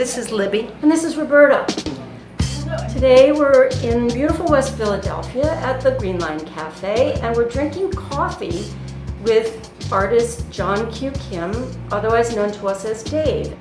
This 0.00 0.16
is 0.16 0.32
Libby. 0.32 0.70
And 0.80 0.90
this 0.90 1.04
is 1.04 1.18
Roberta. 1.18 1.66
Today 2.90 3.32
we're 3.32 3.64
in 3.82 4.08
beautiful 4.08 4.46
West 4.46 4.74
Philadelphia 4.78 5.52
at 5.56 5.82
the 5.82 5.90
Green 5.98 6.18
Line 6.18 6.40
Cafe 6.40 7.20
and 7.20 7.36
we're 7.36 7.46
drinking 7.46 7.92
coffee 7.92 8.64
with 9.24 9.70
artist 9.92 10.48
Jungkyu 10.48 11.12
Kim, 11.28 11.52
otherwise 11.92 12.34
known 12.34 12.50
to 12.50 12.68
us 12.68 12.86
as 12.86 13.02
Dave. 13.02 13.54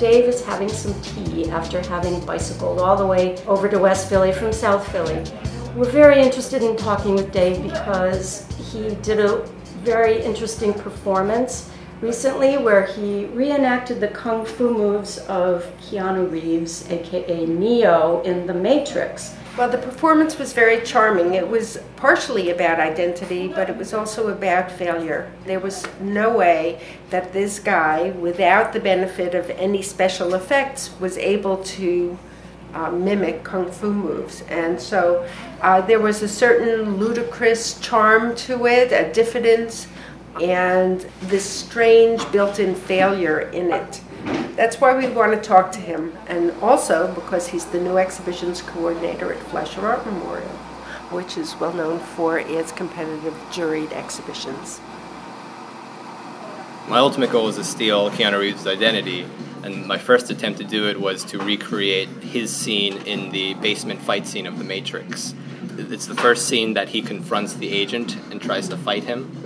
Dave 0.00 0.24
is 0.24 0.44
having 0.44 0.68
some 0.68 1.00
tea 1.02 1.48
after 1.50 1.80
having 1.82 2.18
bicycled 2.26 2.80
all 2.80 2.96
the 2.96 3.06
way 3.06 3.36
over 3.46 3.68
to 3.68 3.78
West 3.78 4.08
Philly 4.08 4.32
from 4.32 4.52
South 4.52 4.90
Philly. 4.90 5.22
We're 5.76 5.84
very 5.84 6.20
interested 6.20 6.64
in 6.64 6.76
talking 6.76 7.14
with 7.14 7.30
Dave 7.30 7.62
because 7.62 8.44
he 8.72 8.96
did 8.96 9.20
a 9.20 9.46
very 9.84 10.20
interesting 10.20 10.74
performance 10.74 11.70
recently 12.04 12.58
where 12.58 12.84
he 12.84 13.24
reenacted 13.24 13.98
the 13.98 14.08
kung 14.08 14.44
fu 14.44 14.68
moves 14.74 15.16
of 15.20 15.64
Keanu 15.80 16.30
Reeves, 16.30 16.86
aka 16.90 17.46
Neo, 17.46 18.20
in 18.24 18.46
The 18.46 18.52
Matrix. 18.52 19.34
Well, 19.56 19.70
the 19.70 19.78
performance 19.78 20.38
was 20.38 20.52
very 20.52 20.84
charming. 20.84 21.32
It 21.32 21.48
was 21.48 21.78
partially 21.96 22.50
about 22.50 22.78
identity, 22.78 23.48
but 23.48 23.70
it 23.70 23.76
was 23.78 23.94
also 23.94 24.28
about 24.28 24.70
failure. 24.70 25.32
There 25.46 25.60
was 25.60 25.86
no 25.98 26.36
way 26.36 26.78
that 27.08 27.32
this 27.32 27.58
guy, 27.58 28.10
without 28.10 28.74
the 28.74 28.80
benefit 28.80 29.34
of 29.34 29.48
any 29.50 29.80
special 29.80 30.34
effects, 30.34 30.90
was 31.00 31.16
able 31.16 31.56
to 31.78 32.18
uh, 32.74 32.90
mimic 32.90 33.44
kung 33.44 33.70
fu 33.70 33.90
moves. 33.90 34.42
And 34.50 34.78
so 34.78 35.26
uh, 35.62 35.80
there 35.80 36.00
was 36.00 36.20
a 36.20 36.28
certain 36.28 36.98
ludicrous 36.98 37.80
charm 37.80 38.34
to 38.44 38.66
it, 38.66 38.92
a 38.92 39.10
diffidence, 39.10 39.86
and 40.40 41.00
this 41.22 41.44
strange 41.44 42.30
built 42.32 42.58
in 42.58 42.74
failure 42.74 43.40
in 43.40 43.72
it. 43.72 44.00
That's 44.56 44.80
why 44.80 44.96
we 44.96 45.08
want 45.08 45.32
to 45.32 45.40
talk 45.40 45.72
to 45.72 45.80
him, 45.80 46.16
and 46.26 46.52
also 46.62 47.12
because 47.14 47.48
he's 47.48 47.66
the 47.66 47.80
new 47.80 47.98
exhibitions 47.98 48.62
coordinator 48.62 49.32
at 49.32 49.42
Fleisher 49.44 49.84
Art 49.84 50.06
Memorial, 50.06 50.48
which 51.10 51.36
is 51.36 51.56
well 51.56 51.72
known 51.72 51.98
for 51.98 52.38
its 52.38 52.72
competitive 52.72 53.34
juried 53.50 53.92
exhibitions. 53.92 54.80
My 56.86 56.98
ultimate 56.98 57.30
goal 57.30 57.46
was 57.46 57.56
to 57.56 57.64
steal 57.64 58.10
Keanu 58.10 58.38
Reeves' 58.38 58.66
identity, 58.66 59.26
and 59.62 59.86
my 59.86 59.98
first 59.98 60.30
attempt 60.30 60.58
to 60.58 60.64
do 60.64 60.86
it 60.88 61.00
was 61.00 61.24
to 61.24 61.38
recreate 61.38 62.08
his 62.22 62.54
scene 62.54 62.98
in 62.98 63.30
the 63.30 63.54
basement 63.54 64.02
fight 64.02 64.26
scene 64.26 64.46
of 64.46 64.58
The 64.58 64.64
Matrix. 64.64 65.34
It's 65.78 66.06
the 66.06 66.14
first 66.14 66.46
scene 66.46 66.74
that 66.74 66.90
he 66.90 67.02
confronts 67.02 67.54
the 67.54 67.70
agent 67.70 68.16
and 68.30 68.40
tries 68.40 68.68
to 68.68 68.76
fight 68.76 69.04
him. 69.04 69.43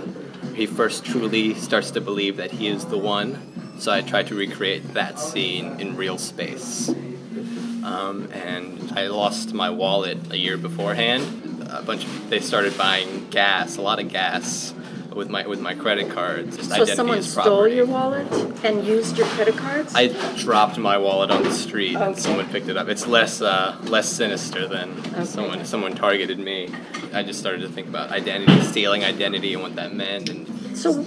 He 0.59 0.65
first 0.65 1.05
truly 1.05 1.53
starts 1.53 1.91
to 1.91 2.01
believe 2.01 2.35
that 2.35 2.51
he 2.51 2.67
is 2.67 2.83
the 2.83 2.97
one, 2.97 3.79
so 3.79 3.93
I 3.93 4.01
tried 4.01 4.27
to 4.27 4.35
recreate 4.35 4.93
that 4.93 5.17
scene 5.17 5.79
in 5.79 5.95
real 5.95 6.17
space. 6.17 6.89
Um, 6.89 8.29
and 8.33 8.91
I 8.91 9.07
lost 9.07 9.53
my 9.53 9.69
wallet 9.69 10.17
a 10.33 10.37
year 10.37 10.57
beforehand. 10.57 11.65
A 11.69 11.81
bunch 11.81 12.03
of 12.03 12.29
they 12.29 12.41
started 12.41 12.77
buying 12.77 13.29
gas, 13.29 13.77
a 13.77 13.81
lot 13.81 13.99
of 13.99 14.09
gas, 14.09 14.73
with 15.13 15.29
my 15.29 15.45
with 15.47 15.59
my 15.59 15.73
credit 15.73 16.09
cards. 16.11 16.57
Just 16.57 16.69
So 16.69 16.85
someone 16.85 17.21
stole 17.23 17.67
your 17.67 17.85
wallet 17.85 18.27
and 18.63 18.85
used 18.85 19.17
your 19.17 19.27
credit 19.27 19.55
cards? 19.57 19.93
I 19.95 20.07
dropped 20.35 20.77
my 20.77 20.97
wallet 20.97 21.31
on 21.31 21.43
the 21.43 21.51
street 21.51 21.95
and 21.95 22.17
someone 22.17 22.47
picked 22.49 22.67
it 22.69 22.77
up. 22.77 22.87
It's 22.87 23.07
less 23.07 23.41
uh, 23.41 23.77
less 23.83 24.09
sinister 24.09 24.67
than 24.67 24.89
Okay. 25.13 25.25
someone 25.25 25.65
someone 25.65 25.95
targeted 25.95 26.39
me. 26.39 26.69
I 27.13 27.23
just 27.23 27.39
started 27.39 27.61
to 27.61 27.69
think 27.69 27.87
about 27.87 28.11
identity, 28.11 28.61
stealing 28.61 29.03
identity, 29.03 29.53
and 29.53 29.63
what 29.63 29.75
that 29.75 29.93
meant. 29.93 30.29
And 30.29 30.77
So, 30.77 31.03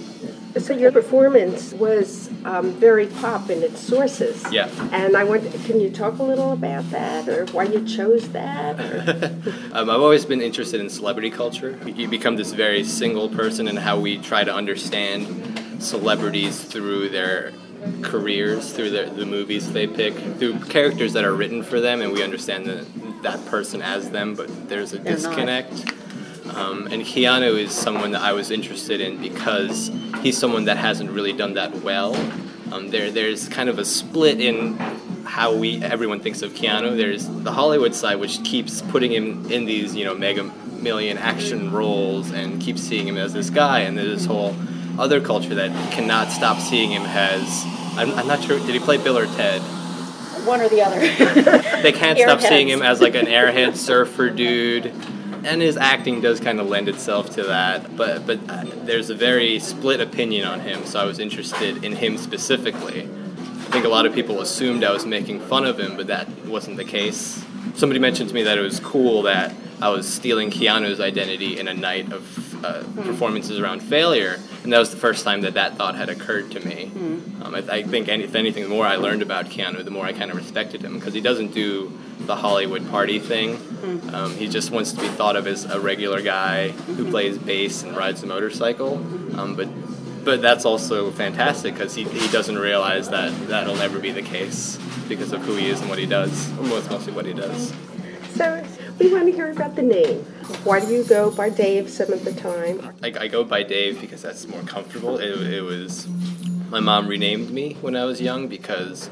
so 0.57 0.73
your 0.73 0.91
performance 0.91 1.73
was 1.73 2.29
um, 2.45 2.71
very 2.73 3.07
pop 3.07 3.49
in 3.49 3.63
its 3.63 3.79
sources. 3.79 4.43
Yeah. 4.51 4.69
And 4.91 5.17
I 5.17 5.23
want, 5.23 5.43
can 5.65 5.79
you 5.79 5.89
talk 5.89 6.19
a 6.19 6.23
little 6.23 6.51
about 6.51 6.89
that, 6.91 7.27
or 7.27 7.45
why 7.47 7.63
you 7.63 7.85
chose 7.85 8.29
that? 8.29 9.33
Um, 9.73 9.89
I've 9.89 10.01
always 10.01 10.23
been 10.23 10.41
interested 10.41 10.79
in 10.79 10.89
celebrity 10.89 11.31
culture. 11.31 11.79
You 11.87 12.07
become 12.07 12.35
this 12.35 12.51
very 12.51 12.83
single 12.83 13.27
person, 13.27 13.67
and 13.67 13.79
how 13.79 13.99
we 13.99 14.19
try 14.19 14.43
to 14.43 14.53
understand 14.53 15.81
celebrities 15.81 16.63
through 16.63 17.09
their 17.09 17.53
careers, 18.03 18.71
through 18.71 18.91
their, 18.91 19.09
the 19.09 19.25
movies 19.25 19.71
they 19.73 19.87
pick, 19.87 20.13
through 20.37 20.59
characters 20.65 21.13
that 21.13 21.23
are 21.23 21.33
written 21.33 21.63
for 21.63 21.79
them, 21.79 22.01
and 22.01 22.11
we 22.11 22.21
understand 22.23 22.65
the, 22.65 22.85
that 23.23 23.43
person 23.47 23.81
as 23.81 24.11
them, 24.11 24.35
but 24.35 24.69
there's 24.69 24.93
a 24.93 24.99
They're 24.99 25.17
not. 25.19 25.93
Um, 26.55 26.87
and 26.87 27.01
Keanu 27.03 27.57
is 27.57 27.71
someone 27.71 28.11
that 28.11 28.21
I 28.21 28.33
was 28.33 28.51
interested 28.51 29.01
in 29.01 29.19
because 29.19 29.91
he's 30.21 30.37
someone 30.37 30.65
that 30.65 30.77
hasn't 30.77 31.09
really 31.09 31.33
done 31.33 31.55
that 31.55 31.73
well. 31.81 32.15
Um, 32.71 32.89
there, 32.89 33.11
there's 33.11 33.49
kind 33.49 33.69
of 33.69 33.79
a 33.79 33.85
split 33.85 34.39
in 34.39 34.77
how 35.25 35.55
we 35.55 35.81
everyone 35.83 36.19
thinks 36.19 36.41
of 36.41 36.53
Keanu. 36.53 36.95
There's 36.95 37.27
the 37.27 37.51
Hollywood 37.51 37.95
side, 37.95 38.15
which 38.15 38.43
keeps 38.43 38.81
putting 38.81 39.11
him 39.11 39.51
in 39.51 39.65
these 39.65 39.95
you 39.95 40.05
know 40.05 40.13
mega 40.13 40.43
million 40.43 41.17
action 41.17 41.71
roles 41.71 42.31
and 42.31 42.61
keeps 42.61 42.81
seeing 42.81 43.07
him 43.07 43.17
as 43.17 43.33
this 43.33 43.49
guy, 43.49 43.79
and 43.79 43.97
there's 43.97 44.19
this 44.19 44.25
whole 44.25 44.55
other 44.99 45.19
culture 45.21 45.55
that 45.55 45.71
cannot 45.91 46.29
stop 46.31 46.59
seeing 46.59 46.91
him 46.91 47.03
as. 47.03 47.63
I'm, 47.95 48.11
I'm 48.11 48.27
not 48.27 48.43
sure. 48.43 48.59
Did 48.59 48.69
he 48.69 48.79
play 48.79 48.97
Bill 48.97 49.17
or 49.17 49.25
Ted? 49.25 49.61
One 50.45 50.61
or 50.61 50.69
the 50.69 50.81
other. 50.81 50.99
they 51.81 51.91
can't 51.91 52.17
stop 52.19 52.41
seeing 52.41 52.67
him 52.67 52.81
as 52.81 53.01
like 53.01 53.15
an 53.15 53.27
airhead 53.27 53.75
surfer 53.75 54.29
dude 54.29 54.93
and 55.45 55.61
his 55.61 55.77
acting 55.77 56.21
does 56.21 56.39
kind 56.39 56.59
of 56.59 56.67
lend 56.67 56.87
itself 56.89 57.29
to 57.31 57.43
that 57.43 57.95
but 57.95 58.25
but 58.25 58.39
uh, 58.49 58.63
there's 58.83 59.09
a 59.09 59.15
very 59.15 59.59
split 59.59 59.99
opinion 59.99 60.47
on 60.47 60.59
him 60.59 60.85
so 60.85 60.99
i 60.99 61.05
was 61.05 61.19
interested 61.19 61.83
in 61.83 61.95
him 61.95 62.17
specifically. 62.17 63.01
I 63.03 63.75
think 63.75 63.85
a 63.85 63.89
lot 63.89 64.05
of 64.05 64.13
people 64.13 64.41
assumed 64.41 64.83
i 64.83 64.91
was 64.91 65.05
making 65.05 65.39
fun 65.41 65.65
of 65.65 65.79
him 65.79 65.97
but 65.97 66.07
that 66.07 66.27
wasn't 66.45 66.77
the 66.77 66.85
case. 66.85 67.43
Somebody 67.75 67.99
mentioned 67.99 68.29
to 68.29 68.35
me 68.35 68.43
that 68.43 68.57
it 68.57 68.61
was 68.61 68.79
cool 68.79 69.23
that 69.23 69.53
i 69.81 69.89
was 69.89 70.11
stealing 70.11 70.49
keanu's 70.49 70.99
identity 70.99 71.59
in 71.59 71.67
a 71.67 71.73
night 71.73 72.11
of 72.11 72.21
uh, 72.63 72.83
performances 73.03 73.59
around 73.59 73.81
failure 73.81 74.39
and 74.63 74.71
that 74.71 74.79
was 74.79 74.91
the 74.91 74.97
first 74.97 75.23
time 75.23 75.41
that 75.41 75.55
that 75.55 75.75
thought 75.75 75.95
had 75.95 76.09
occurred 76.09 76.49
to 76.51 76.59
me. 76.65 76.89
Um, 77.41 77.53
I, 77.55 77.57
I 77.69 77.83
think 77.83 78.07
any, 78.07 78.23
if 78.23 78.35
anything 78.35 78.63
the 78.63 78.69
more 78.69 78.85
i 78.85 78.95
learned 78.95 79.21
about 79.21 79.45
keanu 79.47 79.83
the 79.83 79.91
more 79.91 80.05
i 80.05 80.13
kind 80.13 80.31
of 80.31 80.37
respected 80.37 80.81
him 80.81 80.93
because 80.95 81.13
he 81.13 81.21
doesn't 81.21 81.53
do 81.53 81.91
the 82.21 82.35
hollywood 82.35 82.89
party 82.89 83.19
thing. 83.19 83.59
Um, 84.13 84.35
he 84.37 84.47
just 84.47 84.71
wants 84.71 84.93
to 84.93 85.01
be 85.01 85.07
thought 85.09 85.35
of 85.35 85.45
as 85.47 85.65
a 85.65 85.79
regular 85.79 86.21
guy 86.21 86.69
who 86.69 87.09
plays 87.09 87.37
bass 87.37 87.83
and 87.83 87.97
rides 87.97 88.23
a 88.23 88.27
motorcycle. 88.27 88.95
Um, 89.37 89.55
but 89.55 89.67
but 90.23 90.41
that's 90.41 90.63
also 90.63 91.11
fantastic 91.11 91.73
because 91.73 91.93
he, 91.95 92.05
he 92.05 92.27
doesn't 92.29 92.57
realize 92.57 93.09
that 93.09 93.31
that'll 93.47 93.75
never 93.75 93.99
be 93.99 94.11
the 94.11 94.21
case 94.21 94.77
because 95.09 95.33
of 95.33 95.41
who 95.41 95.55
he 95.55 95.67
is 95.67 95.81
and 95.81 95.89
what 95.89 95.99
he 95.99 96.05
does 96.05 96.49
or 96.57 96.63
most 96.63 96.89
mostly 96.89 97.11
what 97.11 97.25
he 97.25 97.33
does. 97.33 97.73
So 98.35 98.63
we 99.03 99.11
want 99.11 99.25
to 99.25 99.31
hear 99.33 99.51
about 99.51 99.75
the 99.75 99.81
name. 99.81 100.19
Why 100.63 100.79
do 100.79 100.87
you 100.87 101.03
go 101.03 101.29
by 101.29 101.49
Dave 101.49 101.89
some 101.89 102.13
of 102.13 102.23
the 102.23 102.31
time? 102.33 102.95
I, 103.03 103.13
I 103.19 103.27
go 103.27 103.43
by 103.43 103.63
Dave 103.63 103.99
because 103.99 104.21
that's 104.21 104.47
more 104.47 104.61
comfortable. 104.61 105.17
It, 105.17 105.53
it 105.53 105.61
was 105.61 106.07
my 106.69 106.79
mom 106.79 107.07
renamed 107.07 107.51
me 107.51 107.73
when 107.81 107.97
I 107.97 108.05
was 108.05 108.21
young 108.21 108.47
because 108.47 109.09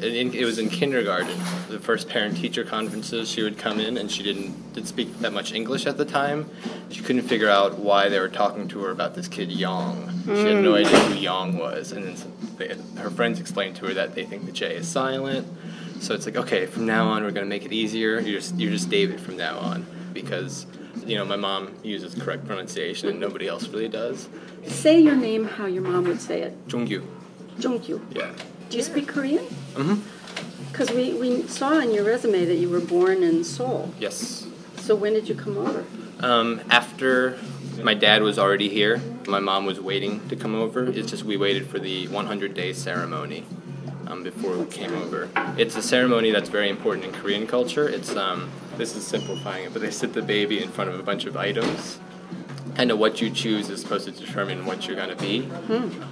it, 0.00 0.34
it 0.34 0.44
was 0.44 0.58
in 0.58 0.70
kindergarten. 0.70 1.38
The 1.68 1.78
first 1.78 2.08
parent-teacher 2.08 2.64
conferences, 2.64 3.28
she 3.28 3.42
would 3.42 3.58
come 3.58 3.78
in 3.78 3.98
and 3.98 4.10
she 4.10 4.22
didn't 4.22 4.72
didn't 4.72 4.88
speak 4.88 5.18
that 5.18 5.34
much 5.34 5.52
English 5.52 5.86
at 5.86 5.98
the 5.98 6.06
time. 6.06 6.48
She 6.88 7.02
couldn't 7.02 7.22
figure 7.22 7.50
out 7.50 7.78
why 7.78 8.08
they 8.08 8.18
were 8.18 8.28
talking 8.28 8.68
to 8.68 8.80
her 8.84 8.90
about 8.90 9.14
this 9.14 9.28
kid 9.28 9.52
Yang. 9.52 10.22
She 10.24 10.30
had 10.30 10.62
no 10.62 10.72
mm. 10.72 10.86
idea 10.86 10.98
who 10.98 11.14
Yang 11.14 11.58
was, 11.58 11.92
and 11.92 12.16
then 12.16 12.32
they, 12.56 13.00
her 13.00 13.10
friends 13.10 13.38
explained 13.38 13.76
to 13.76 13.86
her 13.86 13.94
that 13.94 14.14
they 14.14 14.24
think 14.24 14.46
the 14.46 14.52
J 14.52 14.76
is 14.76 14.88
silent. 14.88 15.46
So 16.00 16.14
it's 16.14 16.26
like, 16.26 16.36
okay, 16.36 16.66
from 16.66 16.86
now 16.86 17.08
on, 17.08 17.22
we're 17.24 17.30
gonna 17.30 17.46
make 17.46 17.64
it 17.64 17.72
easier. 17.72 18.20
You're 18.20 18.40
just 18.40 18.56
you're 18.56 18.70
just 18.72 18.88
David 18.90 19.20
from 19.20 19.36
now 19.36 19.58
on 19.58 19.86
because 20.12 20.66
you 21.04 21.16
know 21.16 21.24
my 21.24 21.36
mom 21.36 21.74
uses 21.82 22.14
correct 22.14 22.46
pronunciation 22.46 23.08
and 23.08 23.20
nobody 23.20 23.48
else 23.48 23.68
really 23.68 23.88
does. 23.88 24.28
say 24.66 24.98
your 25.00 25.16
name 25.16 25.44
how 25.46 25.66
your 25.66 25.82
mom 25.82 26.04
would 26.04 26.20
say 26.20 26.42
it. 26.42 26.68
Jungyu, 26.68 27.04
Jungkyu. 27.58 28.00
yeah. 28.14 28.32
Do 28.70 28.76
you 28.76 28.82
speak 28.82 29.08
Korean? 29.08 29.44
Mhm. 29.74 30.00
Because 30.72 30.90
we, 30.90 31.14
we 31.14 31.42
saw 31.44 31.68
on 31.78 31.94
your 31.94 32.04
resume 32.04 32.44
that 32.44 32.56
you 32.56 32.68
were 32.68 32.80
born 32.80 33.22
in 33.22 33.44
Seoul. 33.44 33.94
Yes. 33.98 34.46
So 34.76 34.94
when 34.94 35.14
did 35.14 35.28
you 35.28 35.34
come 35.34 35.56
over? 35.56 35.84
Um, 36.20 36.60
after 36.68 37.38
my 37.82 37.94
dad 37.94 38.22
was 38.22 38.38
already 38.38 38.68
here, 38.68 39.00
my 39.26 39.38
mom 39.40 39.64
was 39.64 39.80
waiting 39.80 40.26
to 40.28 40.36
come 40.36 40.54
over. 40.54 40.86
It's 40.88 41.10
just 41.10 41.24
we 41.24 41.36
waited 41.36 41.66
for 41.68 41.78
the 41.78 42.08
100 42.08 42.54
day 42.54 42.72
ceremony 42.72 43.44
um, 44.06 44.22
before 44.22 44.56
we 44.56 44.66
came 44.66 44.94
over. 44.94 45.28
It's 45.56 45.76
a 45.76 45.82
ceremony 45.82 46.30
that's 46.30 46.48
very 46.48 46.68
important 46.68 47.06
in 47.06 47.12
Korean 47.12 47.46
culture. 47.46 47.88
It's 47.88 48.14
um, 48.16 48.50
this 48.76 48.96
is 48.96 49.06
simplifying 49.06 49.64
it, 49.64 49.72
but 49.72 49.82
they 49.82 49.90
sit 49.90 50.12
the 50.12 50.22
baby 50.22 50.62
in 50.62 50.70
front 50.70 50.90
of 50.90 50.98
a 50.98 51.02
bunch 51.02 51.24
of 51.26 51.36
items. 51.36 51.98
Kind 52.74 52.90
of 52.90 52.98
what 52.98 53.20
you 53.20 53.30
choose 53.30 53.70
is 53.70 53.80
supposed 53.80 54.04
to 54.04 54.12
determine 54.12 54.66
what 54.66 54.86
you're 54.86 54.96
going 54.96 55.08
to 55.08 55.16
be. 55.16 55.48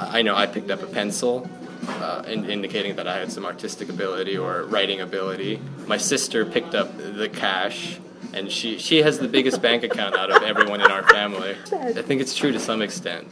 I 0.00 0.20
I 0.20 0.22
know 0.22 0.34
I 0.34 0.46
picked 0.46 0.70
up 0.70 0.82
a 0.82 0.86
pencil, 0.86 1.48
uh, 1.88 2.22
in, 2.26 2.48
indicating 2.48 2.96
that 2.96 3.06
I 3.06 3.18
had 3.18 3.30
some 3.30 3.44
artistic 3.44 3.88
ability 3.88 4.36
or 4.36 4.64
writing 4.64 5.00
ability. 5.00 5.60
My 5.86 5.98
sister 5.98 6.44
picked 6.46 6.74
up 6.74 6.96
the 6.96 7.28
cash, 7.28 7.98
and 8.32 8.50
she, 8.50 8.78
she 8.78 9.02
has 9.02 9.18
the 9.18 9.28
biggest 9.28 9.60
bank 9.60 9.82
account 9.82 10.14
out 10.16 10.30
of 10.30 10.42
everyone 10.42 10.80
in 10.80 10.90
our 10.90 11.02
family. 11.02 11.56
I 11.72 12.02
think 12.02 12.20
it's 12.20 12.34
true 12.34 12.52
to 12.52 12.58
some 12.58 12.82
extent. 12.82 13.28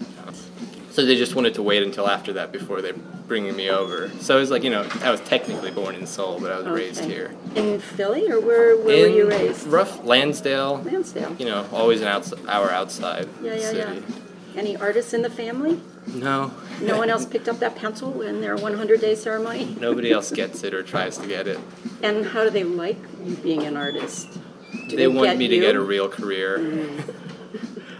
So 0.92 1.06
they 1.06 1.16
just 1.16 1.34
wanted 1.34 1.54
to 1.54 1.62
wait 1.62 1.82
until 1.82 2.06
after 2.06 2.34
that 2.34 2.52
before 2.52 2.82
they 2.82 2.92
bringing 3.26 3.56
me 3.56 3.70
over. 3.70 4.10
So 4.20 4.36
it 4.36 4.40
was 4.40 4.50
like 4.50 4.62
you 4.62 4.68
know 4.68 4.86
I 5.00 5.10
was 5.10 5.20
technically 5.22 5.70
born 5.70 5.94
in 5.94 6.06
Seoul, 6.06 6.38
but 6.38 6.52
I 6.52 6.58
was 6.58 6.66
raised 6.66 7.02
here. 7.04 7.34
In 7.54 7.80
Philly, 7.80 8.30
or 8.30 8.38
where, 8.38 8.76
where 8.76 9.08
were 9.08 9.16
you 9.16 9.28
raised? 9.28 9.66
Rough 9.66 10.04
Lansdale. 10.04 10.82
Lansdale. 10.84 11.34
You 11.38 11.46
know, 11.46 11.66
always 11.72 12.02
an 12.02 12.08
outs- 12.08 12.34
hour 12.46 12.70
outside 12.70 13.26
Yeah, 13.42 13.54
yeah, 13.54 13.70
yeah. 13.92 14.00
Any 14.54 14.76
artists 14.76 15.14
in 15.14 15.22
the 15.22 15.30
family? 15.30 15.80
No. 16.08 16.52
No 16.82 16.98
one 16.98 17.08
else 17.14 17.24
picked 17.24 17.48
up 17.48 17.58
that 17.60 17.74
pencil 17.74 18.20
in 18.20 18.42
their 18.42 18.56
100 18.56 19.00
day 19.00 19.14
ceremony? 19.14 19.74
Nobody 19.80 20.12
else 20.12 20.30
gets 20.30 20.62
it 20.62 20.74
or 20.74 20.82
tries 20.82 21.16
to 21.16 21.26
get 21.26 21.48
it. 21.48 21.58
And 22.02 22.26
how 22.26 22.44
do 22.44 22.50
they 22.50 22.64
like 22.64 22.98
you 23.24 23.34
being 23.36 23.62
an 23.62 23.78
artist? 23.78 24.28
Do 24.88 24.96
they 24.96 25.08
want 25.08 25.30
get 25.30 25.38
me 25.38 25.48
to 25.48 25.54
you? 25.54 25.60
get 25.62 25.74
a 25.74 25.80
real 25.80 26.08
career. 26.08 26.58
Mm. 26.58 27.21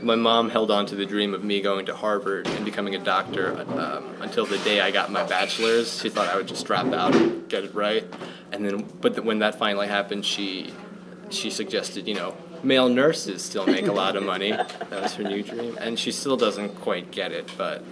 My 0.03 0.17
mom 0.17 0.51
held 0.51 0.71
on 0.71 0.87
to 0.87 0.97
the 0.97 1.07
dream 1.07 1.33
of 1.33 1.45
me 1.45 1.61
going 1.61 1.87
to 1.87 1.95
Harvard 1.95 2.49
and 2.49 2.65
becoming 2.65 2.95
a 2.97 2.99
doctor 2.99 3.65
um, 3.79 4.17
until 4.21 4.45
the 4.45 4.59
day 4.59 4.81
I 4.81 4.91
got 4.91 5.13
my 5.13 5.23
bachelor's. 5.25 6.01
She 6.01 6.09
thought 6.09 6.29
I 6.29 6.37
would 6.37 6.49
just 6.49 6.67
drop 6.67 6.93
out 6.93 7.15
and 7.15 7.49
get 7.49 7.63
it 7.63 7.75
right, 7.75 8.05
and 8.51 8.65
then, 8.65 8.89
but 9.01 9.15
th- 9.15 9.25
when 9.25 9.39
that 9.39 9.59
finally 9.59 9.87
happened, 9.87 10.25
she 10.25 10.73
she 11.31 11.51
suggested, 11.51 12.09
you 12.09 12.15
know, 12.15 12.37
male 12.63 12.89
nurses 12.89 13.43
still 13.43 13.65
make 13.67 13.87
a 13.87 13.93
lot 13.93 14.17
of 14.17 14.25
money. 14.25 14.51
That 14.51 14.91
was 15.03 15.15
her 15.15 15.23
new 15.25 15.43
dream, 15.43 15.79
and 15.81 15.99
she 15.99 16.11
still 16.11 16.37
doesn't 16.37 16.81
quite 16.81 17.11
get 17.13 17.31
it, 17.33 17.49
but 17.57 17.85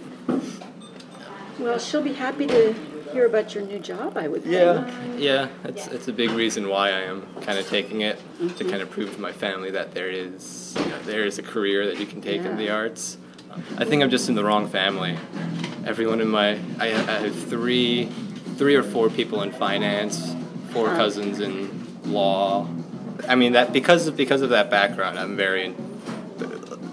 Well, 1.59 1.79
she'll 1.79 2.03
be 2.03 2.13
happy 2.13 2.45
to 2.47 2.73
hear 3.13 3.25
about 3.25 3.55
your 3.55 3.63
new 3.63 3.79
job, 3.79 4.17
I 4.17 4.27
would 4.27 4.43
think. 4.43 4.53
Yeah, 4.53 5.17
yeah, 5.17 5.47
it's 5.63 5.87
it's 5.87 6.07
a 6.09 6.13
big 6.13 6.31
reason 6.31 6.67
why 6.67 6.89
I 6.89 7.01
am 7.01 7.25
kind 7.41 7.57
of 7.57 7.67
taking 7.69 8.01
it 8.01 8.19
to 8.49 8.63
kind 8.63 8.81
of 8.81 8.89
mm-hmm. 8.89 8.93
prove 8.93 9.15
to 9.15 9.21
my 9.21 9.31
family 9.31 9.71
that 9.71 9.93
there 9.93 10.09
is 10.09 10.75
you 10.79 10.85
know, 10.85 10.99
there 11.03 11.25
is 11.25 11.37
a 11.37 11.43
career 11.43 11.85
that 11.85 11.99
you 11.99 12.05
can 12.05 12.21
take 12.21 12.41
in 12.41 12.57
the 12.57 12.69
arts. 12.69 13.17
I 13.77 13.85
think 13.85 14.01
I'm 14.01 14.09
just 14.09 14.29
in 14.29 14.35
the 14.35 14.43
wrong 14.43 14.67
family. 14.67 15.17
Everyone 15.85 16.21
in 16.21 16.27
my 16.27 16.51
I, 16.79 16.87
I 16.87 16.89
have 16.89 17.49
three 17.49 18.05
three 18.55 18.75
or 18.75 18.83
four 18.83 19.09
people 19.09 19.41
in 19.41 19.51
finance, 19.51 20.33
four 20.71 20.89
Huh. 20.89 20.97
cousins 20.97 21.39
in 21.39 21.87
law. 22.05 22.67
I 23.27 23.35
mean 23.35 23.53
that 23.53 23.71
because 23.73 24.07
of 24.07 24.17
because 24.17 24.41
of 24.41 24.49
that 24.49 24.69
background, 24.69 25.19
I'm 25.19 25.35
very 25.35 25.75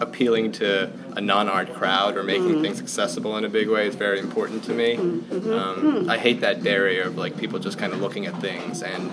appealing 0.00 0.52
to 0.52 0.92
a 1.16 1.20
non-art 1.20 1.72
crowd 1.74 2.16
or 2.16 2.22
making 2.22 2.44
mm-hmm. 2.44 2.62
things 2.62 2.80
accessible 2.80 3.36
in 3.36 3.44
a 3.44 3.48
big 3.48 3.68
way 3.68 3.86
is 3.86 3.96
very 3.96 4.20
important 4.20 4.62
to 4.64 4.72
me. 4.72 4.96
Mm-hmm. 4.96 5.52
Um, 5.52 6.08
I 6.08 6.18
hate 6.18 6.40
that 6.40 6.62
barrier 6.62 7.04
of 7.04 7.16
like 7.16 7.36
people 7.36 7.58
just 7.58 7.78
kind 7.78 7.92
of 7.92 8.00
looking 8.00 8.26
at 8.26 8.40
things 8.40 8.82
and 8.82 9.10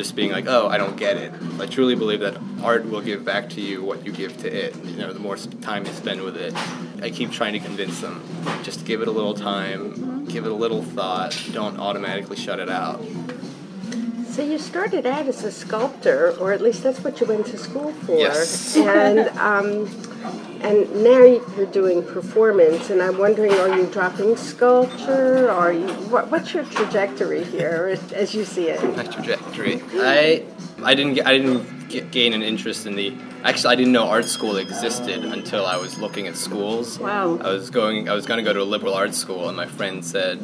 just 0.00 0.16
being 0.16 0.32
like, 0.32 0.46
"Oh, 0.46 0.66
I 0.68 0.78
don't 0.78 0.96
get 0.96 1.16
it." 1.18 1.32
I 1.58 1.66
truly 1.66 1.94
believe 1.94 2.20
that 2.20 2.36
art 2.62 2.88
will 2.88 3.02
give 3.02 3.22
back 3.24 3.50
to 3.50 3.60
you 3.60 3.84
what 3.84 4.06
you 4.06 4.12
give 4.12 4.36
to 4.38 4.48
it. 4.48 4.74
You 4.84 4.96
know, 4.96 5.12
the 5.12 5.20
more 5.20 5.36
time 5.36 5.84
you 5.84 5.92
spend 5.92 6.22
with 6.22 6.36
it. 6.36 6.54
I 7.02 7.10
keep 7.10 7.30
trying 7.30 7.52
to 7.54 7.60
convince 7.60 8.00
them 8.00 8.22
just 8.62 8.84
give 8.84 9.02
it 9.02 9.08
a 9.08 9.10
little 9.10 9.34
time, 9.34 10.24
give 10.26 10.44
it 10.44 10.52
a 10.52 10.54
little 10.54 10.82
thought. 10.82 11.36
Don't 11.52 11.78
automatically 11.78 12.36
shut 12.36 12.60
it 12.60 12.68
out. 12.68 13.00
So 14.26 14.42
you 14.42 14.58
started 14.58 15.06
out 15.06 15.26
as 15.26 15.44
a 15.44 15.50
sculptor, 15.50 16.36
or 16.38 16.52
at 16.52 16.60
least 16.60 16.82
that's 16.82 17.02
what 17.02 17.20
you 17.20 17.26
went 17.26 17.46
to 17.46 17.58
school 17.58 17.92
for. 17.92 18.18
Yes. 18.18 18.76
And 18.76 19.28
um, 19.38 19.86
and 20.62 21.02
now 21.02 21.24
you're 21.56 21.66
doing 21.66 22.02
performance, 22.02 22.90
and 22.90 23.02
I'm 23.02 23.18
wondering, 23.18 23.52
are 23.52 23.76
you 23.76 23.86
dropping 23.86 24.36
sculpture? 24.36 25.50
Are 25.50 25.72
you 25.72 25.88
what, 26.10 26.30
what's 26.30 26.52
your 26.54 26.64
trajectory 26.64 27.44
here, 27.44 27.98
as 28.14 28.34
you 28.34 28.44
see 28.44 28.68
it? 28.68 28.82
my 28.96 29.04
trajectory. 29.04 29.82
I 29.94 30.44
I 30.82 30.94
didn't 30.94 31.14
get, 31.14 31.26
I 31.26 31.38
didn't 31.38 31.88
get, 31.88 32.10
gain 32.10 32.32
an 32.32 32.42
interest 32.42 32.86
in 32.86 32.94
the 32.96 33.16
actually 33.44 33.72
I 33.72 33.76
didn't 33.76 33.92
know 33.92 34.08
art 34.08 34.24
school 34.26 34.56
existed 34.56 35.24
until 35.24 35.66
I 35.66 35.76
was 35.76 35.98
looking 35.98 36.26
at 36.26 36.36
schools. 36.36 36.98
Wow. 36.98 37.38
I 37.38 37.50
was 37.52 37.70
going 37.70 38.08
I 38.08 38.14
was 38.14 38.26
going 38.26 38.38
to 38.38 38.44
go 38.44 38.52
to 38.52 38.62
a 38.62 38.64
liberal 38.64 38.94
arts 38.94 39.18
school 39.18 39.48
and 39.48 39.56
my 39.56 39.66
friend 39.66 40.04
said, 40.04 40.40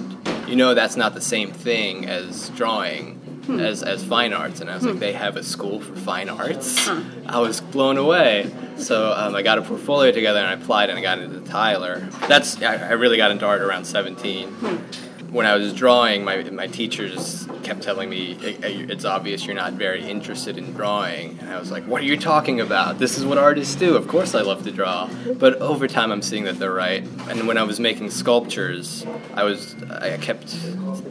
"You 0.47 0.57
know 0.57 0.75
that's 0.75 0.97
not 0.97 1.15
the 1.15 1.21
same 1.21 1.53
thing 1.53 2.07
as 2.07 2.51
drawing." 2.51 3.16
Hmm. 3.47 3.61
As, 3.61 3.83
as 3.85 4.05
fine 4.05 4.33
arts, 4.33 4.61
and 4.61 4.69
I 4.69 4.75
was 4.75 4.85
like, 4.85 4.95
hmm. 4.95 4.99
they 5.01 5.13
have 5.13 5.37
a 5.37 5.43
school 5.43 5.81
for 5.81 5.95
fine 5.95 6.29
arts. 6.29 6.89
I 7.27 7.39
was 7.39 7.61
blown 7.61 7.97
away. 7.97 8.51
So 8.77 9.13
um, 9.13 9.35
I 9.35 9.43
got 9.43 9.59
a 9.59 9.63
portfolio 9.63 10.11
together 10.13 10.41
and 10.41 10.49
I 10.49 10.53
applied, 10.55 10.91
and 10.91 10.99
I 10.99 11.03
got 11.03 11.19
into 11.21 11.41
Tyler. 11.41 12.01
That's 12.29 12.61
I, 12.61 12.75
I 12.75 12.93
really 12.93 13.17
got 13.17 13.31
into 13.31 13.47
art 13.47 13.63
around 13.63 13.85
17 13.85 14.49
hmm. 14.49 14.77
when 15.33 15.47
I 15.47 15.55
was 15.55 15.73
drawing, 15.73 16.25
my, 16.25 16.43
my 16.51 16.67
teachers 16.67 17.47
kept 17.63 17.83
telling 17.83 18.09
me, 18.09 18.37
"I- 18.43 18.67
I- 18.67 18.87
it's 18.89 19.05
obvious 19.05 19.45
you're 19.45 19.55
not 19.57 19.73
very 19.73 20.09
interested 20.09 20.57
in 20.57 20.73
drawing. 20.73 21.39
And 21.41 21.51
I 21.51 21.59
was 21.59 21.71
like, 21.71 21.85
what 21.85 22.01
are 22.01 22.05
you 22.05 22.17
talking 22.17 22.61
about? 22.61 22.99
This 22.99 23.19
is 23.19 23.25
what 23.25 23.39
artists 23.39 23.75
do. 23.75 23.97
Of 23.97 24.07
course 24.09 24.35
I 24.35 24.43
love 24.43 24.63
to 24.65 24.71
draw. 24.73 25.09
But 25.35 25.55
over 25.61 25.89
time, 25.89 26.13
I'm 26.13 26.23
seeing 26.23 26.45
that 26.45 26.59
they're 26.61 26.73
right. 26.73 27.03
And 27.29 27.49
when 27.49 27.59
I 27.59 27.65
was 27.65 27.81
making 27.81 28.11
sculptures, 28.11 29.05
I 29.35 29.43
was, 29.43 29.75
I 29.91 30.17
kept, 30.19 30.55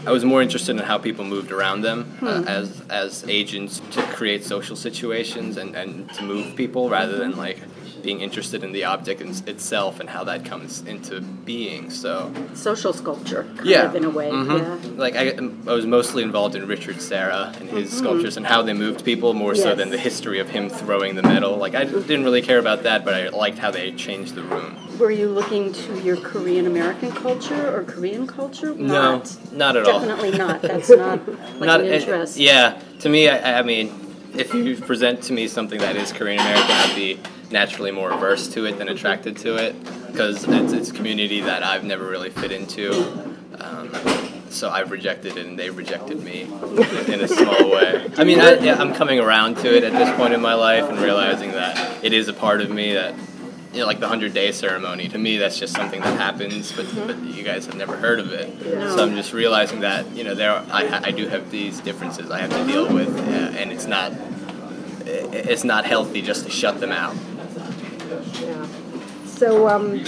I 0.06 0.12
was 0.12 0.24
more 0.24 0.42
interested 0.42 0.76
in 0.76 0.84
how 0.84 0.98
people 0.98 1.26
moved 1.26 1.52
around 1.52 1.82
them 1.82 2.18
uh, 2.22 2.44
as, 2.48 2.82
as 2.90 3.24
agents 3.28 3.82
to 3.92 4.04
create 4.04 4.44
social 4.44 4.76
situations 4.76 5.58
and, 5.58 5.76
and 5.76 6.12
to 6.14 6.24
move 6.24 6.56
people 6.56 6.90
rather 6.90 7.18
than 7.18 7.36
like 7.36 7.60
being 8.06 8.22
interested 8.22 8.64
in 8.64 8.72
the 8.72 8.84
object 8.84 9.20
in, 9.20 9.32
itself 9.48 10.00
and 10.00 10.08
how 10.08 10.24
that 10.24 10.46
comes 10.46 10.82
into 10.84 11.22
being. 11.22 11.90
So, 11.90 12.32
Social 12.54 12.94
sculpture, 12.94 13.44
kind 13.56 13.66
yeah, 13.68 13.88
of 13.88 13.96
in 13.96 14.06
a 14.06 14.10
way. 14.10 14.30
Mhm. 14.30 14.60
Yeah. 14.60 14.92
Like 14.96 15.16
I, 15.16 15.32
I 15.70 15.74
was 15.74 15.88
mostly 15.88 16.22
involved 16.22 16.56
in 16.56 16.68
Richard 16.68 17.02
Serra 17.02 17.54
and 17.60 17.68
his 17.68 17.92
sculptures 17.92 18.38
and 18.38 18.46
how 18.46 18.62
they 18.62 18.74
moved 18.74 19.04
people 19.04 19.34
more 19.34 19.56
so 19.56 19.74
than 19.74 19.90
the 19.90 19.98
history 19.98 20.40
of 20.40 20.50
him 20.50 20.70
throwing 20.70 21.16
the 21.16 21.24
metal. 21.24 21.58
Like 21.58 21.74
I 21.74 21.86
didn't 21.86 22.24
really 22.24 22.44
care 22.44 22.60
about 22.60 22.84
that, 22.84 23.04
but 23.04 23.16
I 23.16 23.30
liked 23.30 23.58
how 23.58 23.72
they 23.72 23.92
changed 23.92 24.36
the 24.36 24.44
room. 24.44 24.78
Were 25.00 25.12
you 25.12 25.28
looking 25.30 25.74
to 25.74 26.00
your 26.02 26.16
Korean 26.18 26.68
American 26.68 27.12
culture 27.12 27.76
or 27.76 27.84
Korean 27.84 28.28
culture? 28.28 28.74
No, 28.76 29.18
Not. 29.18 29.52
not 29.52 29.76
at 29.76 29.88
all. 29.88 30.00
Definitely 30.00 30.38
not. 30.38 30.62
That's 30.62 30.90
not 31.06 31.28
like 31.28 31.60
not 31.60 31.82
an 31.82 31.88
interest. 31.88 32.38
yeah, 32.38 32.80
to 33.00 33.10
me, 33.10 33.28
I, 33.28 33.60
I 33.60 33.62
mean, 33.64 33.90
if 34.38 34.54
you 34.54 34.76
present 34.78 35.24
to 35.24 35.34
me 35.34 35.48
something 35.48 35.80
that 35.80 35.96
is 35.96 36.14
Korean 36.14 36.40
American, 36.40 36.72
I'd 36.72 36.96
be 36.96 37.20
naturally 37.52 37.92
more 37.92 38.12
averse 38.12 38.48
to 38.50 38.66
it 38.66 38.78
than 38.78 38.90
attracted 38.90 39.38
to 39.38 39.56
it 39.56 39.76
because 40.08 40.46
it's, 40.48 40.74
it's 40.74 40.90
a 40.90 40.94
community 40.94 41.42
that 41.42 41.64
I've 41.64 41.84
never 41.84 42.06
really 42.06 42.30
fit 42.30 42.52
into. 42.52 42.94
Um, 43.60 43.92
so 44.50 44.70
I've 44.70 44.92
rejected 44.92 45.38
it, 45.38 45.46
and 45.46 45.60
they 45.60 45.70
rejected 45.70 46.22
me 46.24 46.44
in, 46.44 47.20
a 47.20 47.28
small 47.28 47.70
way. 47.70 48.10
I 48.18 48.24
mean, 48.24 48.40
I, 48.40 48.56
I'm 48.74 48.94
coming 48.94 49.20
around 49.20 49.58
to 49.58 49.76
it 49.76 49.84
at 49.84 49.92
this 49.92 50.16
point 50.16 50.34
in 50.34 50.42
my 50.42 50.54
life 50.54 50.90
and 50.90 50.98
realizing 51.00 51.52
that 51.52 52.04
it 52.04 52.14
is 52.14 52.30
a 52.30 52.34
part 52.34 52.62
of 52.62 52.70
me 52.70 52.94
that 52.94 53.16
you 53.74 53.82
know, 53.82 53.88
like 53.88 54.00
the 54.00 54.08
hundred 54.08 54.34
day 54.34 54.54
ceremony. 54.54 55.10
To 55.10 55.18
me, 55.18 55.36
that's 55.38 55.60
just 55.60 55.74
something 55.74 56.00
that 56.00 56.18
happens, 56.18 56.72
but 56.72 56.86
but 56.96 57.20
you 57.24 57.44
guys 57.44 57.66
have 57.66 57.76
never 57.76 57.98
heard 57.98 58.22
of 58.22 58.32
it. 58.32 58.58
So 58.62 59.04
I'm 59.04 59.16
just 59.16 59.34
realizing 59.34 59.82
that 59.82 60.10
you 60.16 60.24
know 60.24 60.34
there 60.34 60.52
are, 60.52 60.66
I 60.72 61.08
I 61.08 61.12
do 61.12 61.28
have 61.28 61.52
these 61.52 61.82
differences 61.82 62.32
I 62.32 62.40
have 62.40 62.52
to 62.52 62.66
deal 62.66 62.92
with, 62.94 63.10
uh, 63.10 63.60
and 63.60 63.74
it's 63.74 63.86
not 63.86 64.14
it's 65.06 65.66
not 65.66 65.86
healthy 65.86 66.22
just 66.22 66.46
to 66.46 66.50
shut 66.50 66.80
them 66.80 66.94
out. 66.94 67.16
Yeah. 68.42 68.68
So 69.26 69.68
um, 69.68 70.00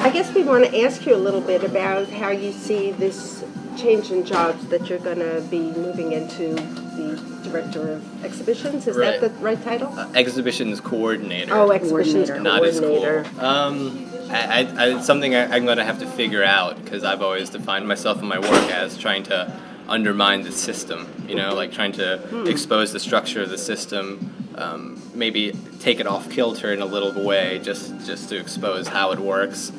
I 0.00 0.10
guess 0.10 0.32
we 0.34 0.44
want 0.44 0.64
to 0.64 0.80
ask 0.82 1.04
you 1.06 1.14
a 1.14 1.16
little 1.18 1.40
bit 1.40 1.64
about 1.64 2.08
how 2.08 2.30
you 2.30 2.52
see 2.52 2.92
this 2.92 3.44
change 3.76 4.10
in 4.10 4.24
jobs 4.24 4.66
that 4.68 4.88
you're 4.88 4.98
going 4.98 5.18
to 5.18 5.40
be 5.50 5.60
moving 5.72 6.12
into 6.12 6.54
the 6.54 7.40
director 7.44 7.92
of 7.92 8.24
exhibitions. 8.24 8.86
Is 8.86 8.96
Right. 8.96 9.20
that 9.20 9.34
the 9.34 9.40
right 9.40 9.62
title? 9.62 9.88
Uh, 9.96 10.08
exhibitions 10.14 10.80
coordinator. 10.80 11.54
oh, 11.54 11.70
exhibitions 11.70 12.28
coordinator. 12.28 12.40
not 12.40 12.64
as 12.64 12.80
cool. 12.80 12.88
coordinator. 13.00 13.44
Um, 13.44 14.04
I, 14.30 14.40
I, 14.42 14.84
I, 14.84 14.96
it's 14.96 15.06
something 15.06 15.34
I, 15.34 15.44
I'm 15.54 15.64
going 15.64 15.78
to 15.78 15.84
have 15.84 15.98
to 16.00 16.06
figure 16.06 16.44
out 16.44 16.82
because 16.84 17.02
I've 17.04 17.22
always 17.22 17.50
defined 17.50 17.86
myself 17.88 18.20
in 18.20 18.28
my 18.28 18.38
work 18.38 18.70
as 18.70 18.98
trying 18.98 19.22
to 19.24 19.52
undermine 19.88 20.42
the 20.42 20.52
system. 20.52 21.08
You 21.28 21.34
know, 21.36 21.54
like 21.54 21.72
trying 21.72 21.92
to 21.92 22.44
expose 22.46 22.92
the 22.92 23.00
structure 23.00 23.42
of 23.42 23.50
the 23.50 23.58
system. 23.58 24.34
Um, 24.58 25.00
maybe 25.14 25.52
take 25.78 26.00
it 26.00 26.08
off 26.08 26.28
kilter 26.30 26.72
in 26.72 26.82
a 26.82 26.84
little 26.84 27.24
way, 27.24 27.60
just 27.62 28.04
just 28.04 28.28
to 28.30 28.38
expose 28.38 28.88
how 28.88 29.12
it 29.12 29.20
works. 29.20 29.72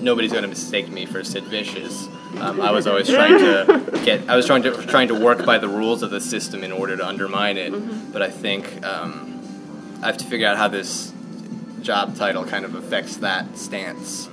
Nobody's 0.00 0.30
going 0.30 0.42
to 0.42 0.48
mistake 0.48 0.88
me 0.88 1.06
for 1.06 1.24
Sid 1.24 1.44
Vicious. 1.44 2.06
Um, 2.38 2.60
I 2.60 2.70
was 2.70 2.86
always 2.86 3.08
trying 3.08 3.38
to 3.38 4.00
get. 4.04 4.28
I 4.30 4.36
was 4.36 4.46
trying 4.46 4.62
to 4.62 4.86
trying 4.86 5.08
to 5.08 5.18
work 5.18 5.44
by 5.44 5.58
the 5.58 5.68
rules 5.68 6.04
of 6.04 6.10
the 6.10 6.20
system 6.20 6.62
in 6.62 6.70
order 6.70 6.96
to 6.96 7.04
undermine 7.04 7.56
it. 7.58 7.72
But 8.12 8.22
I 8.22 8.30
think 8.30 8.84
um, 8.86 9.98
I 10.02 10.06
have 10.06 10.18
to 10.18 10.24
figure 10.24 10.46
out 10.46 10.56
how 10.56 10.68
this 10.68 11.12
job 11.82 12.14
title 12.14 12.44
kind 12.44 12.64
of 12.64 12.76
affects 12.76 13.16
that 13.18 13.58
stance. 13.58 14.28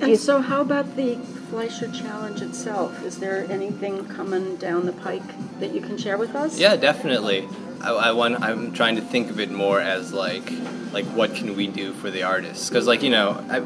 And 0.00 0.18
so, 0.18 0.40
how 0.40 0.60
about 0.62 0.96
the 0.96 1.16
Fleisher 1.50 1.90
Challenge 1.92 2.42
itself? 2.42 3.04
Is 3.04 3.18
there 3.18 3.46
anything 3.50 4.06
coming 4.06 4.56
down 4.56 4.86
the 4.86 4.92
pike 4.92 5.58
that 5.60 5.72
you 5.72 5.80
can 5.80 5.96
share 5.96 6.18
with 6.18 6.34
us? 6.34 6.58
Yeah, 6.58 6.76
definitely. 6.76 7.48
I, 7.80 7.90
I 7.90 8.12
want. 8.12 8.42
I'm 8.42 8.72
trying 8.72 8.96
to 8.96 9.02
think 9.02 9.30
of 9.30 9.40
it 9.40 9.50
more 9.50 9.80
as 9.80 10.12
like, 10.12 10.50
like 10.92 11.04
what 11.06 11.34
can 11.34 11.56
we 11.56 11.66
do 11.66 11.92
for 11.94 12.10
the 12.10 12.22
artists? 12.22 12.68
Because 12.68 12.86
like 12.86 13.02
you 13.02 13.10
know, 13.10 13.44
I, 13.48 13.58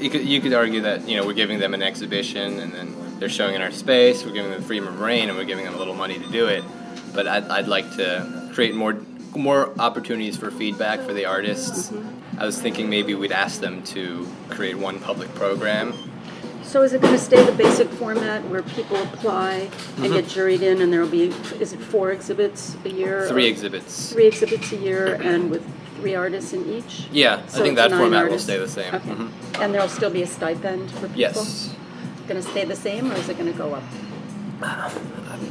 you 0.00 0.10
could 0.10 0.24
you 0.24 0.40
could 0.40 0.52
argue 0.52 0.82
that 0.82 1.08
you 1.08 1.16
know 1.16 1.26
we're 1.26 1.34
giving 1.34 1.58
them 1.58 1.74
an 1.74 1.82
exhibition 1.82 2.58
and 2.60 2.72
then 2.72 3.18
they're 3.18 3.28
showing 3.28 3.54
in 3.54 3.62
our 3.62 3.70
space. 3.70 4.24
We're 4.24 4.32
giving 4.32 4.50
them 4.50 4.62
freedom 4.62 4.88
of 4.88 5.00
reign 5.00 5.28
and 5.28 5.38
we're 5.38 5.44
giving 5.44 5.64
them 5.64 5.74
a 5.74 5.78
little 5.78 5.94
money 5.94 6.18
to 6.18 6.28
do 6.30 6.46
it. 6.46 6.64
But 7.14 7.26
I'd, 7.26 7.44
I'd 7.44 7.68
like 7.68 7.90
to 7.96 8.50
create 8.52 8.74
more 8.74 9.00
more 9.34 9.72
opportunities 9.78 10.36
for 10.36 10.50
feedback 10.50 11.00
for 11.00 11.12
the 11.12 11.26
artists. 11.26 11.90
Mm-hmm. 11.90 12.40
I 12.40 12.46
was 12.46 12.60
thinking 12.60 12.90
maybe 12.90 13.14
we'd 13.14 13.32
ask 13.32 13.60
them 13.60 13.82
to 13.84 14.28
create 14.50 14.76
one 14.76 14.98
public 15.00 15.34
program 15.34 15.92
So 16.66 16.82
is 16.82 16.92
it 16.92 17.00
going 17.00 17.14
to 17.14 17.18
stay 17.18 17.42
the 17.44 17.52
basic 17.52 17.88
format 17.90 18.44
where 18.48 18.62
people 18.62 18.96
apply 18.96 19.70
and 19.98 20.12
get 20.12 20.24
juried 20.24 20.62
in, 20.62 20.82
and 20.82 20.92
there 20.92 21.00
will 21.00 21.08
be, 21.08 21.28
is 21.60 21.72
it 21.72 21.78
four 21.80 22.10
exhibits 22.10 22.76
a 22.84 22.88
year? 22.88 23.28
Three 23.28 23.46
exhibits. 23.46 24.12
Three 24.12 24.26
exhibits 24.26 24.72
a 24.72 24.76
year, 24.76 25.14
and 25.22 25.48
with 25.48 25.64
three 25.96 26.16
artists 26.16 26.52
in 26.52 26.68
each? 26.68 27.06
Yeah, 27.12 27.36
I 27.36 27.38
think 27.46 27.76
that 27.76 27.92
format 27.92 28.28
will 28.28 28.38
stay 28.40 28.58
the 28.58 28.68
same. 28.68 28.92
Okay. 28.94 29.08
Mhm. 29.08 29.30
And 29.60 29.72
there'll 29.72 29.88
still 29.88 30.10
be 30.10 30.22
a 30.22 30.26
stipend 30.26 30.90
for 30.90 31.06
people? 31.06 31.16
Yes. 31.20 31.74
Going 32.26 32.42
to 32.42 32.48
stay 32.48 32.64
the 32.64 32.76
same, 32.76 33.12
or 33.12 33.14
is 33.14 33.28
it 33.28 33.38
going 33.38 33.50
to 33.52 33.56
go 33.56 33.74
up? 33.74 33.84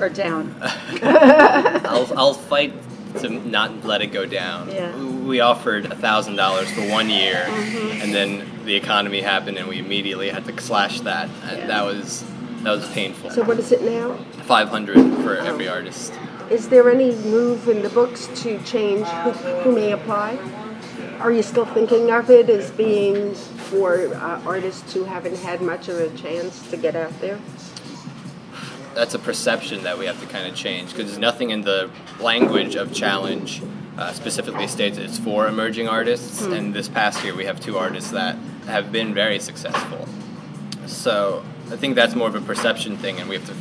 Or 0.01 0.10
down? 0.10 0.53
I'll, 1.03 2.12
I'll 2.17 2.34
fight 2.34 2.74
to 3.22 3.29
not 3.29 3.84
let 3.84 4.01
it 4.01 4.07
go 4.07 4.25
down. 4.25 4.69
Yeah. 4.69 4.95
We 4.98 5.39
offered 5.39 5.91
thousand 6.00 6.36
dollars 6.36 6.69
for 6.72 6.81
one 6.89 7.10
year, 7.10 7.45
Mm-hmm. 7.48 8.01
and 8.01 8.13
then 8.13 8.50
the 8.65 8.75
economy 8.75 9.22
happened, 9.22 9.57
and 9.57 9.67
we 9.67 9.79
immediately 9.79 10.29
had 10.29 10.45
to 10.45 10.62
slash 10.62 11.01
that, 11.01 11.29
and 11.50 11.60
Yeah. 11.60 11.67
that 11.67 11.84
was 11.86 12.24
that 12.63 12.72
was 12.72 12.88
painful. 12.93 13.29
So 13.31 13.43
what 13.43 13.60
is 13.60 13.72
it 13.72 13.81
now? 13.84 14.15
Five 14.43 14.69
hundred 14.69 14.98
for 15.24 15.36
every 15.38 15.67
artist. 15.67 16.13
Is 16.50 16.69
there 16.69 16.89
any 16.91 17.15
move 17.15 17.67
in 17.69 17.81
the 17.81 17.89
books 17.89 18.27
to 18.43 18.62
change 18.63 19.07
who, 19.07 19.31
who 19.31 19.72
may 19.75 19.91
apply? 19.91 20.38
Are 21.19 21.31
you 21.31 21.41
still 21.41 21.65
thinking 21.65 22.12
of 22.12 22.29
it 22.29 22.50
as 22.50 22.69
being 22.72 23.34
for 23.34 24.13
uh, 24.13 24.41
artists 24.45 24.93
who 24.93 25.05
haven't 25.05 25.38
had 25.38 25.62
much 25.62 25.88
of 25.88 25.98
a 25.98 26.10
chance 26.17 26.69
to 26.69 26.77
get 26.77 26.95
out 26.95 27.19
there? 27.22 27.39
That's 28.96 29.14
a 29.14 29.20
perception 29.20 29.84
that 29.84 29.98
we 29.98 30.06
have 30.06 30.20
to 30.22 30.25
kind 30.25 30.48
of 30.48 30.56
change 30.56 30.92
because 30.92 31.08
there's 31.08 31.20
nothing 31.20 31.52
in 31.52 31.62
the 31.62 31.92
language 32.20 32.75
of 32.75 32.94
challenge 32.94 33.62
uh, 33.98 34.12
specifically 34.14 34.68
states 34.68 34.98
it's 34.98 35.18
for 35.18 35.48
emerging 35.48 35.88
artists. 35.88 36.42
And 36.42 36.74
this 36.74 36.90
past 36.90 37.24
year, 37.24 37.36
we 37.36 37.46
have 37.46 37.60
two 37.60 37.78
artists 37.78 38.12
that 38.12 38.36
have 38.68 38.92
been 38.92 39.14
very 39.14 39.40
successful. 39.40 40.08
So 40.86 41.44
I 41.72 41.75
think 41.75 41.96
that's 41.96 42.16
more 42.16 42.28
of 42.28 42.36
a 42.36 42.42
perception 42.42 42.98
thing, 42.98 43.20
and 43.20 43.30
we 43.30 43.36
have 43.36 43.46
to. 43.48 43.54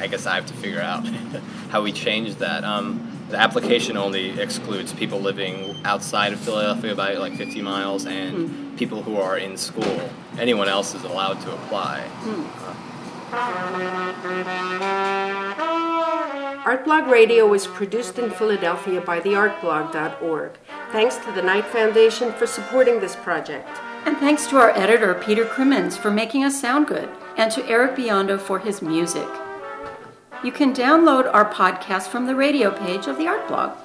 I 0.00 0.06
guess 0.06 0.24
I 0.24 0.36
have 0.36 0.46
to 0.46 0.54
figure 0.54 0.80
out 0.80 1.06
how 1.68 1.82
we 1.82 1.92
change 1.92 2.36
that. 2.36 2.64
Um, 2.64 3.12
the 3.28 3.36
application 3.36 3.96
only 3.96 4.40
excludes 4.40 4.92
people 4.92 5.20
living 5.20 5.76
outside 5.84 6.32
of 6.32 6.40
Philadelphia 6.40 6.94
by 6.94 7.14
like 7.14 7.34
50 7.34 7.60
miles 7.60 8.06
and 8.06 8.78
people 8.78 9.02
who 9.02 9.18
are 9.18 9.36
in 9.36 9.56
school. 9.56 10.00
Anyone 10.38 10.68
else 10.68 10.94
is 10.94 11.02
allowed 11.04 11.40
to 11.42 11.52
apply. 11.52 12.08
Artblog 16.66 17.10
Radio 17.10 17.52
is 17.54 17.66
produced 17.66 18.18
in 18.18 18.30
Philadelphia 18.30 19.00
by 19.00 19.20
theartblog.org. 19.20 20.52
Thanks 20.92 21.16
to 21.16 21.32
the 21.32 21.42
Knight 21.42 21.64
Foundation 21.66 22.32
for 22.32 22.46
supporting 22.46 23.00
this 23.00 23.16
project. 23.16 23.68
And 24.04 24.16
thanks 24.18 24.46
to 24.46 24.58
our 24.58 24.70
editor, 24.70 25.14
Peter 25.14 25.44
Crimmins, 25.44 25.96
for 25.96 26.10
making 26.10 26.44
us 26.44 26.60
sound 26.60 26.86
good, 26.86 27.08
and 27.36 27.50
to 27.50 27.66
Eric 27.66 27.96
Biondo 27.96 28.38
for 28.40 28.60
his 28.60 28.80
music. 28.80 29.28
You 30.44 30.52
can 30.52 30.72
download 30.72 31.32
our 31.34 31.50
podcast 31.50 32.06
from 32.08 32.26
the 32.26 32.36
radio 32.36 32.70
page 32.70 33.08
of 33.08 33.18
the 33.18 33.26
Art 33.26 33.48
Blog. 33.48 33.76